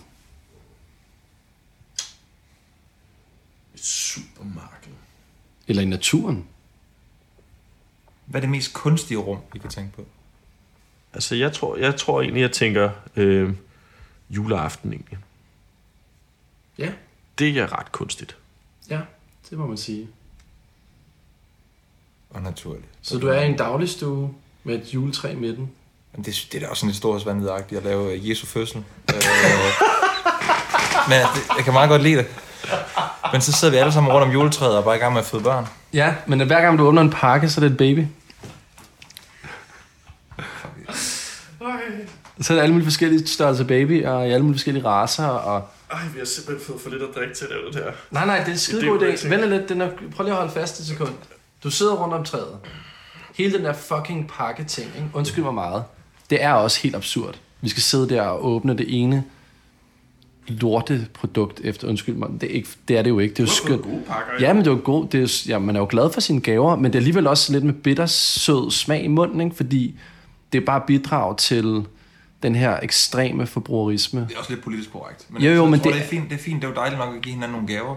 [3.74, 4.92] Et supermarked.
[5.68, 6.48] Eller i naturen.
[8.26, 10.06] Hvad er det mest kunstige rum, I kan tænke på?
[11.14, 13.56] Altså, jeg tror, jeg tror egentlig, jeg tænker øh,
[14.30, 15.18] juleaften egentlig.
[16.78, 16.94] Ja,
[17.40, 18.38] Det er ret kunstigt.
[18.90, 19.02] ja,
[19.50, 20.08] det må man sige.
[22.30, 22.88] Og naturligt.
[23.02, 25.72] Så du er i en dagligstue med et juletræ i midten.
[26.16, 28.84] Men det, det er da også sådan lidt storhedsvandvidagtigt at lave øh, Jesu fødsel.
[29.10, 29.16] Øh,
[31.10, 32.28] men det, jeg kan meget godt lide det.
[33.32, 35.28] Men så sidder vi alle sammen rundt om juletræet og bare i gang med at
[35.28, 35.68] føde børn.
[35.94, 38.06] Ja, men hver gang du åbner en pakke, så er det et baby.
[42.42, 45.68] Så er der alle mulige forskellige størrelser baby, og i alle mulige forskellige raser, og...
[45.92, 47.92] Ej, vi har simpelthen fået for lidt at drikke til at lave det her.
[48.12, 49.30] Nej, nej, det er en skide Det god jo idé.
[49.30, 49.90] Vent lidt, den er...
[50.16, 51.14] prøv lige at holde fast et sekund.
[51.64, 52.58] Du sidder rundt om træet.
[53.36, 55.08] Hele den der fucking pakke ting, ikke?
[55.14, 55.84] undskyld mig meget,
[56.30, 57.36] det er også helt absurd.
[57.62, 59.24] Vi skal sidde der og åbne det ene
[60.48, 63.50] lorteprodukt efter, undskyld mig, det er, ikke, det er det jo ikke, det er jo
[63.50, 63.86] skønt.
[64.40, 66.42] Ja, men det er jo god, det er, ja, man er jo glad for sine
[66.42, 69.56] gaver, men det er alligevel også lidt med bittersød smag i munden, ikke?
[69.56, 69.96] fordi
[70.54, 71.86] det er bare bidrag til
[72.44, 74.22] den her ekstreme forbrugerisme.
[74.30, 75.26] Det er også lidt politisk korrekt.
[75.30, 76.06] Men Jo, jo, men tror, det- det...
[76.06, 76.30] er fint.
[76.30, 76.62] Det er fint.
[76.62, 77.96] Det er jo dejligt nok at give hinanden nogle gaver.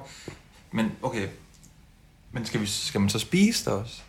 [0.72, 1.26] Men okay.
[2.32, 4.00] Men skal, vi, skal man så spise det også?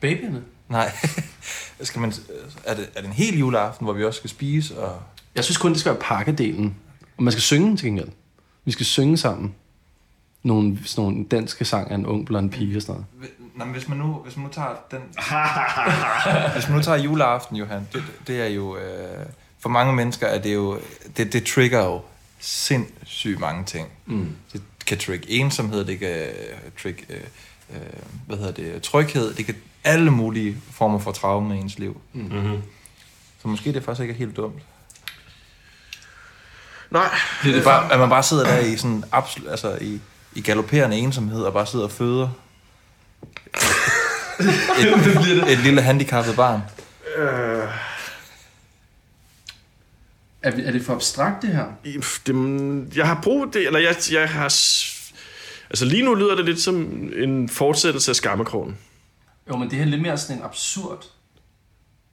[0.00, 0.42] Babyerne?
[0.72, 0.92] Nej.
[1.80, 2.12] skal man,
[2.64, 4.78] er, det, er det en hel juleaften, hvor vi også skal spise?
[4.78, 5.02] Og...
[5.34, 6.76] Jeg synes kun, det skal være pakkedelen.
[7.16, 8.08] Og man skal synge til gengæld.
[8.64, 9.54] Vi skal synge sammen.
[10.42, 13.30] Nogle, sådan nogle danske sang af en ung en pige og sådan noget.
[13.56, 15.00] Nå, men hvis man nu, hvis man nu tager den...
[16.54, 18.76] hvis man nu tager juleaften, Johan, det, det er jo...
[18.76, 19.26] Øh,
[19.58, 20.80] for mange mennesker er det jo...
[21.16, 22.00] Det, det trigger jo
[22.38, 23.88] sindssygt mange ting.
[24.06, 24.36] Mm.
[24.52, 26.26] Det kan trigge ensomhed, det kan
[26.82, 27.04] trigge...
[27.10, 27.20] Øh,
[27.70, 27.76] øh,
[28.26, 28.82] hvad hedder det?
[28.82, 32.00] Tryghed, det kan alle mulige former for traume i ens liv.
[32.12, 32.62] Mm-hmm.
[33.42, 34.62] Så måske det faktisk ikke er helt dumt.
[36.90, 37.08] Nej,
[37.44, 40.00] Det er bare, at man bare sidder der i sådan absolut, altså i,
[40.34, 42.28] i galopperende ensomhed og bare sidder og føder
[44.78, 46.60] et, et lille handicappet barn.
[47.16, 47.68] øh,
[50.42, 51.64] Er, vi- er det for abstrakt, det her?
[52.26, 54.48] det, jeg har brugt det, eller jeg, jeg har...
[55.72, 56.76] Altså lige nu lyder det lidt som
[57.16, 58.78] en fortsættelse af skammekrogen.
[59.48, 61.04] Jo, men det her er lidt mere sådan en absurd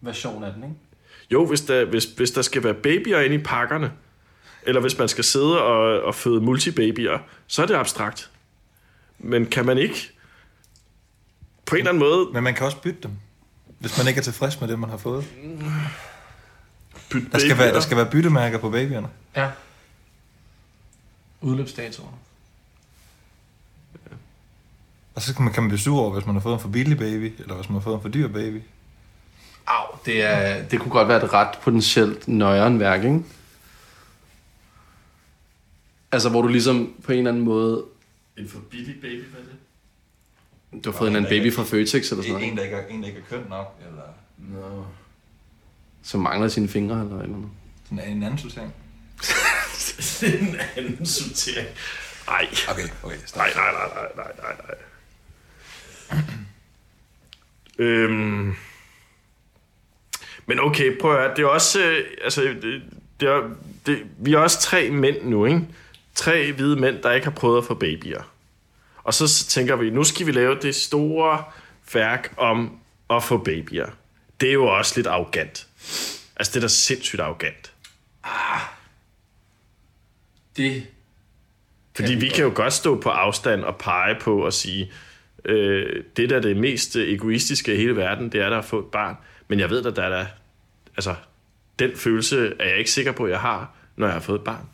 [0.02, 0.76] version af den, ikke?
[1.32, 3.91] Jo, hvis der, hvis, hvis der skal være babyer inde i pakkerne,
[4.63, 8.32] eller hvis man skal sidde og, og føde multibabyer, så er det abstrakt.
[9.19, 10.12] Men kan man ikke
[11.65, 13.12] på en eller anden måde Men man kan også bytte dem,
[13.80, 15.26] hvis man ikke er tilfreds med det, man har fået.
[17.12, 19.08] bytte Der skal, være, der skal være byttemærker på babyerne.
[19.36, 19.52] Ja.
[21.41, 22.29] Udløbsdatoer.
[25.19, 26.69] Og så kan man, kan man blive sur over, hvis man har fået en for
[26.69, 28.62] billig baby, eller hvis man har fået en for dyr baby.
[29.67, 33.19] Au, det, er, det kunne godt være et ret potentielt nøjeren værk, ikke?
[36.12, 37.86] Altså, hvor du ligesom på en eller anden måde...
[38.38, 39.45] En for billig baby, hvad er
[40.73, 40.86] det?
[40.86, 42.58] Du har fået en anden baby fra Føtex eller sådan noget, En, ikke?
[42.58, 44.03] der ikke er, en, der ikke er køn nok, eller
[44.38, 44.86] Nå.
[46.03, 47.49] Som mangler sine fingre eller et eller andet.
[47.89, 48.73] sådan en anden sortering.
[50.41, 51.67] en anden sortering.
[52.27, 52.47] Nej.
[52.69, 53.38] Okay, okay, stop.
[53.38, 54.75] Nej, nej, nej, nej, nej, nej, nej.
[57.80, 58.56] Øhm.
[60.45, 61.36] Men okay, prøv at høre.
[61.36, 61.82] Det er også...
[61.82, 62.82] Øh, altså, det,
[63.19, 63.50] det er,
[63.86, 65.62] det, vi er også tre mænd nu, ikke?
[66.15, 68.22] Tre hvide mænd, der ikke har prøvet at få babyer.
[69.04, 71.43] Og så tænker vi, nu skal vi lave det store
[71.93, 73.88] værk om at få babyer.
[74.41, 75.67] Det er jo også lidt arrogant.
[76.36, 77.74] Altså, det er da sindssygt arrogant.
[80.58, 80.88] Det...
[81.95, 84.91] Fordi vi kan jo godt stå på afstand og pege på og sige,
[85.45, 88.80] øh, det der er det mest egoistiske i hele verden, det er der at få
[88.80, 89.15] et barn.
[89.47, 90.25] Men jeg ved, at der er der,
[90.97, 91.15] altså,
[91.80, 94.43] den følelse er jeg ikke sikker på, at jeg har, når jeg har fået et
[94.45, 94.65] barn.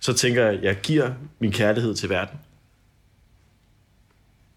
[0.00, 2.38] Så tænker jeg, at jeg giver min kærlighed til verden.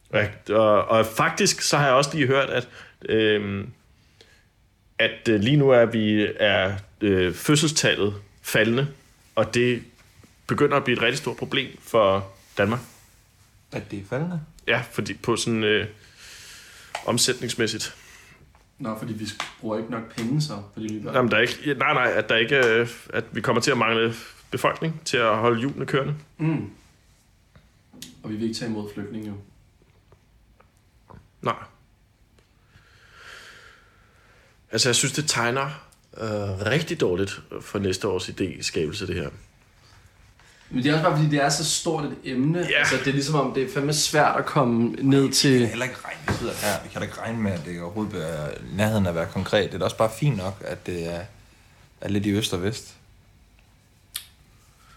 [0.10, 2.68] Og, jeg- og, og faktisk så har jeg også lige hørt, at,
[3.10, 3.66] øh,
[5.00, 8.88] at øh, lige nu er vi er øh, fødselstallet faldende,
[9.36, 9.84] og det
[10.48, 12.80] begynder at blive et rigtig stort problem for Danmark.
[13.72, 14.42] At det er faldende?
[14.68, 15.88] Ja, fordi på sådan øh,
[17.06, 17.96] omsætningsmæssigt.
[18.80, 19.28] Nå, fordi vi
[19.62, 22.36] bruger ikke nok penge så, fordi vi Jamen, der er ikke, nej, nej, at, der
[22.36, 24.14] ikke, øh, at vi kommer til at mangle
[24.52, 26.16] befolkning til at holde hjulene kørende.
[26.38, 26.70] Mm.
[28.24, 29.36] Og vi vil ikke tage imod flygtninge jo.
[31.42, 31.64] Nej.
[34.72, 35.66] Altså, jeg synes, det tegner
[36.18, 39.30] øh, rigtig dårligt for næste års idéskabelse, det her.
[40.70, 42.60] Men det er også bare, fordi det er så stort et emne.
[42.60, 42.80] Ja.
[42.80, 45.68] Altså, det er ligesom om, det er fandme svært at komme ned Vi kan til...
[45.68, 48.12] heller ikke regne, vi sidder her, vi kan da ikke regne med, at det overhovedet
[48.12, 49.66] bliver nærheden at være konkret.
[49.70, 51.22] Det er da også bare fint nok, at det er,
[52.02, 52.94] er lidt i øst og vest.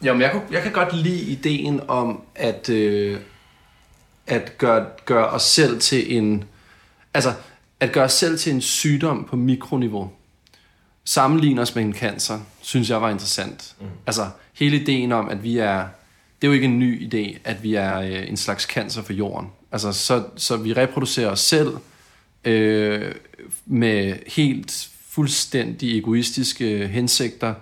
[0.02, 3.20] Jo, men jeg, kunne, jeg kan godt lide ideen om at, øh,
[4.26, 6.44] at gøre, gøre os selv til en...
[7.14, 7.34] Altså,
[7.80, 10.10] at gøre os selv til en sygdom på mikroniveau.
[11.04, 13.74] sammenligne os med en cancer, synes jeg var interessant.
[13.80, 13.86] Mm.
[14.06, 15.86] Altså, hele ideen om, at vi er...
[16.40, 19.12] Det er jo ikke en ny idé, at vi er øh, en slags cancer for
[19.12, 19.48] jorden.
[19.72, 21.76] Altså, så, så vi reproducerer os selv
[22.44, 23.14] øh,
[23.66, 27.54] med helt fuldstændig egoistiske hensigter.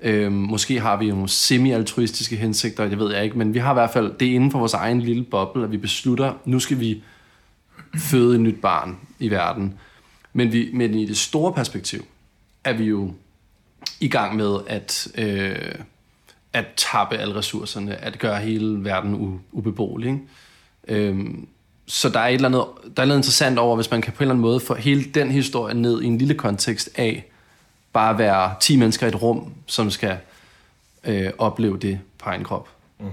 [0.00, 3.70] Øh, måske har vi jo nogle semi-altruistiske hensigter, det ved jeg ikke, men vi har
[3.70, 6.60] i hvert fald, det er inden for vores egen lille boble, at vi beslutter, nu
[6.60, 7.02] skal vi
[7.96, 9.74] føde et nyt barn i verden.
[10.32, 12.04] Men, vi, men i det store perspektiv
[12.64, 13.12] er vi jo
[14.00, 15.74] i gang med at, øh,
[16.52, 20.08] at tappe alle ressourcerne, at gøre hele verden u, ubeboelig.
[20.08, 21.06] Ikke?
[21.08, 21.48] Øhm,
[21.86, 22.64] så der er, et eller andet,
[22.96, 25.04] der er noget interessant over, hvis man kan på en eller anden måde få hele
[25.04, 27.24] den historie ned i en lille kontekst af
[27.92, 30.18] bare at være 10 mennesker i et rum, som skal
[31.04, 32.68] øh, opleve det på egen krop.
[32.98, 33.06] Mm.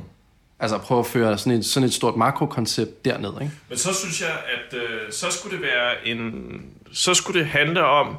[0.60, 3.42] Altså prøve at føre sådan et, sådan et stort makrokoncept derned.
[3.42, 3.54] Ikke?
[3.70, 6.62] Men så synes jeg, at øh, så skulle det være en...
[6.92, 8.16] Så skulle det handle om,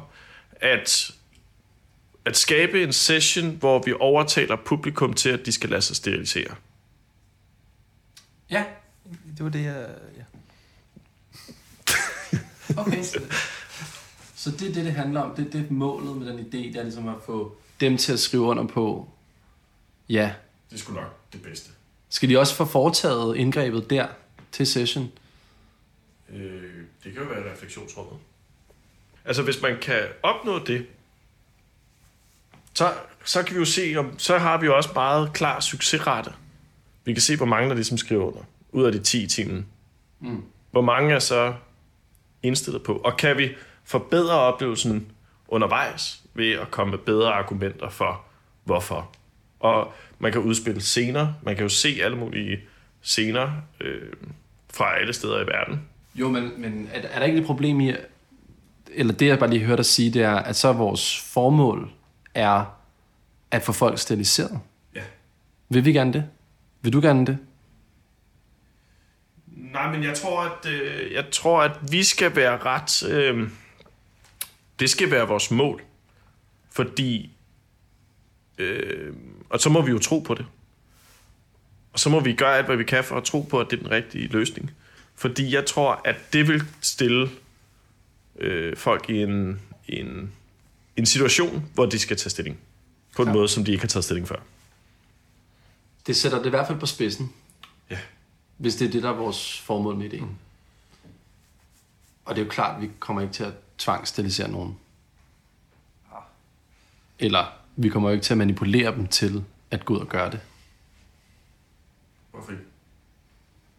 [0.61, 1.11] at
[2.27, 6.55] at skabe en session, hvor vi overtaler publikum til, at de skal lade sig sterilisere.
[8.49, 8.63] Ja,
[9.37, 9.89] det var det, jeg...
[10.17, 10.23] Ja.
[12.77, 13.03] Okay.
[14.35, 15.35] Så det er det, det handler om.
[15.35, 18.19] Det er det målet med den idé, det er ligesom at få dem til at
[18.19, 19.09] skrive under på,
[20.09, 20.33] ja.
[20.71, 21.69] Det skulle nok det bedste.
[22.09, 24.07] Skal de også få foretaget indgrebet der
[24.51, 25.11] til session?
[26.29, 26.63] Øh,
[27.03, 28.19] det kan jo være refleksionsrummet.
[29.25, 30.87] Altså, hvis man kan opnå det,
[32.77, 32.93] så,
[33.25, 36.31] så kan vi jo se, om, så har vi jo også meget klar succesrate.
[37.05, 39.61] Vi kan se, hvor mange der ligesom skriver under, ud af de 10 timer.
[40.19, 40.43] Mm.
[40.71, 41.53] Hvor mange er så
[42.43, 42.93] indstillet på.
[42.93, 43.49] Og kan vi
[43.83, 45.11] forbedre oplevelsen
[45.47, 48.21] undervejs ved at komme med bedre argumenter for,
[48.63, 49.09] hvorfor.
[49.59, 51.33] Og man kan udspille scener.
[51.43, 52.59] Man kan jo se alle mulige
[53.01, 54.13] scener øh,
[54.73, 55.81] fra alle steder i verden.
[56.15, 57.93] Jo, men, men er, er der ikke et problem i,
[58.93, 61.91] eller det jeg bare lige hørte dig sige, det er, at så vores formål
[62.37, 62.65] er
[63.51, 64.59] at få folk steriliseret.
[64.95, 65.01] Ja.
[65.69, 66.29] Vil vi gerne det?
[66.81, 67.37] Vil du gerne det?
[69.47, 73.09] Nej, men jeg tror, at, øh, jeg tror, at vi skal være ret...
[73.09, 73.49] Øh,
[74.79, 75.81] det skal være vores mål.
[76.69, 77.31] Fordi...
[78.57, 79.13] Øh,
[79.49, 80.45] og så må vi jo tro på det.
[81.93, 83.79] Og så må vi gøre alt, hvad vi kan for at tro på, at det
[83.79, 84.71] er den rigtige løsning.
[85.15, 87.29] Fordi jeg tror, at det vil stille
[88.39, 90.33] øh, folk i en, en
[90.97, 92.59] en situation, hvor de skal tage stilling.
[93.15, 93.33] På en ja.
[93.33, 94.39] måde, som de ikke har taget stilling før.
[96.07, 97.33] Det sætter det i hvert fald på spidsen.
[97.89, 97.99] Ja.
[98.57, 100.23] Hvis det er det, der er vores formål med ideen.
[100.23, 100.35] Mm.
[102.25, 104.77] Og det er jo klart, at vi kommer ikke til at tvangstilisere nogen.
[106.11, 106.17] Ja.
[107.19, 110.31] Eller vi kommer jo ikke til at manipulere dem til at gå ud og gøre
[110.31, 110.39] det.
[112.31, 112.63] Hvorfor ikke?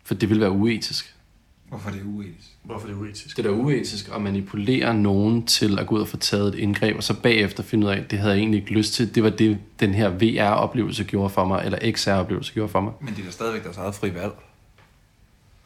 [0.05, 1.17] For det vil være uetisk.
[1.65, 2.49] Hvorfor er det uetisk?
[2.69, 3.37] Hvorfor er det uetisk?
[3.37, 6.55] Det er da uetisk at manipulere nogen til at gå ud og få taget et
[6.55, 9.15] indgreb, og så bagefter finde ud af, at det havde jeg egentlig ikke lyst til.
[9.15, 12.93] Det var det, den her VR-oplevelse gjorde for mig, eller XR-oplevelse gjorde for mig.
[13.01, 14.33] Men det er da stadigvæk deres eget fri valg.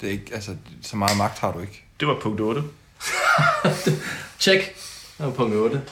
[0.01, 1.85] Det er ikke, altså, så meget magt har du ikke.
[2.01, 2.62] Det var punkt 8.
[4.41, 4.62] Check.
[5.19, 5.83] Det var punkt 8.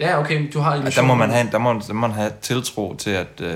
[0.00, 1.08] Ja, okay, du har illusionen.
[1.08, 3.54] Der må man have, der må, der må man have tiltro til, at, øh,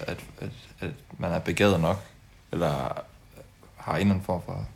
[0.00, 2.04] at, at, at man er begavet nok.
[2.52, 3.02] Eller
[3.76, 4.66] har en eller anden form for...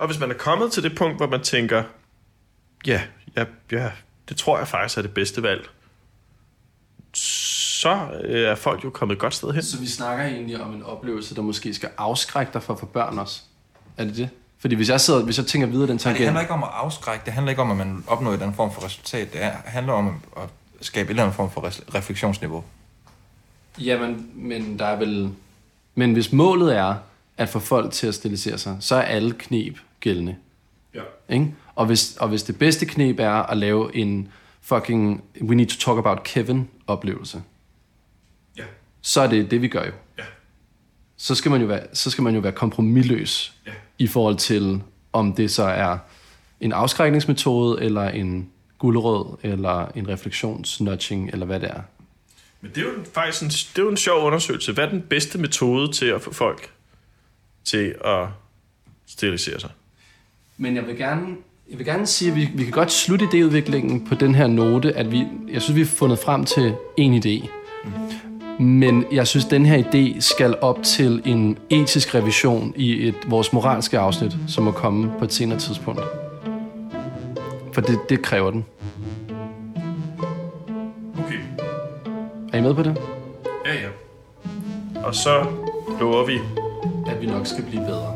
[0.00, 1.82] Og hvis man er kommet til det punkt, hvor man tænker,
[2.86, 3.02] ja,
[3.36, 3.90] ja, ja
[4.28, 5.68] det tror jeg faktisk er det bedste valg,
[7.12, 9.62] så øh, er folk jo kommet et godt sted hen.
[9.62, 12.86] Så vi snakker egentlig om en oplevelse, der måske skal afskrække dig for at få
[12.86, 13.40] børn også?
[13.96, 14.28] Er det det?
[14.58, 16.18] Fordi hvis jeg, sidder, hvis jeg tænker videre den tangent...
[16.18, 18.72] det handler ikke om at afskrække, det handler ikke om, at man opnår en form
[18.72, 19.32] for resultat.
[19.32, 20.48] Det handler om at
[20.80, 22.64] skabe en eller anden form for refleksionsniveau.
[23.78, 25.30] Jamen, men der er vel...
[25.94, 26.94] Men hvis målet er,
[27.36, 30.36] at få folk til at stilisere sig, så er alle knep gældende.
[30.94, 31.02] Ja.
[31.28, 31.54] Ikke?
[31.74, 34.28] Og, hvis, og hvis det bedste knep er at lave en
[34.60, 37.42] fucking we need to talk about Kevin oplevelse,
[38.58, 38.64] ja.
[39.00, 39.92] så er det det, vi gør jo.
[40.18, 40.24] Ja.
[41.16, 43.72] Så skal man jo være, så skal man jo være kompromilløs ja.
[43.98, 45.98] i forhold til, om det så er
[46.60, 51.82] en afskrækningsmetode, eller en gulerød, eller en refleksionsnudging, eller hvad det er.
[52.60, 54.72] Men det er jo faktisk en, det er jo en sjov undersøgelse.
[54.72, 56.72] Hvad er den bedste metode til at få folk
[57.64, 58.28] til at
[59.06, 59.70] sterilisere sig.
[60.62, 61.26] Men jeg vil gerne,
[61.70, 64.92] jeg vil gerne sige, at vi, vi kan godt slutte idéudviklingen på den her note,
[64.92, 67.48] at vi, jeg synes, vi har fundet frem til en idé.
[68.58, 68.64] Mm.
[68.64, 73.52] Men jeg synes, den her idé skal op til en etisk revision i et vores
[73.52, 76.00] moralske afsnit, som må komme på et senere tidspunkt.
[77.72, 78.64] For det, det kræver den.
[81.18, 81.38] Okay.
[82.52, 82.98] Er I med på det?
[83.66, 83.88] Ja, ja.
[85.04, 85.46] Og så
[86.00, 86.38] lover vi
[87.10, 88.14] at vi nok skal blive bedre.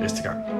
[0.00, 0.57] Næste gang.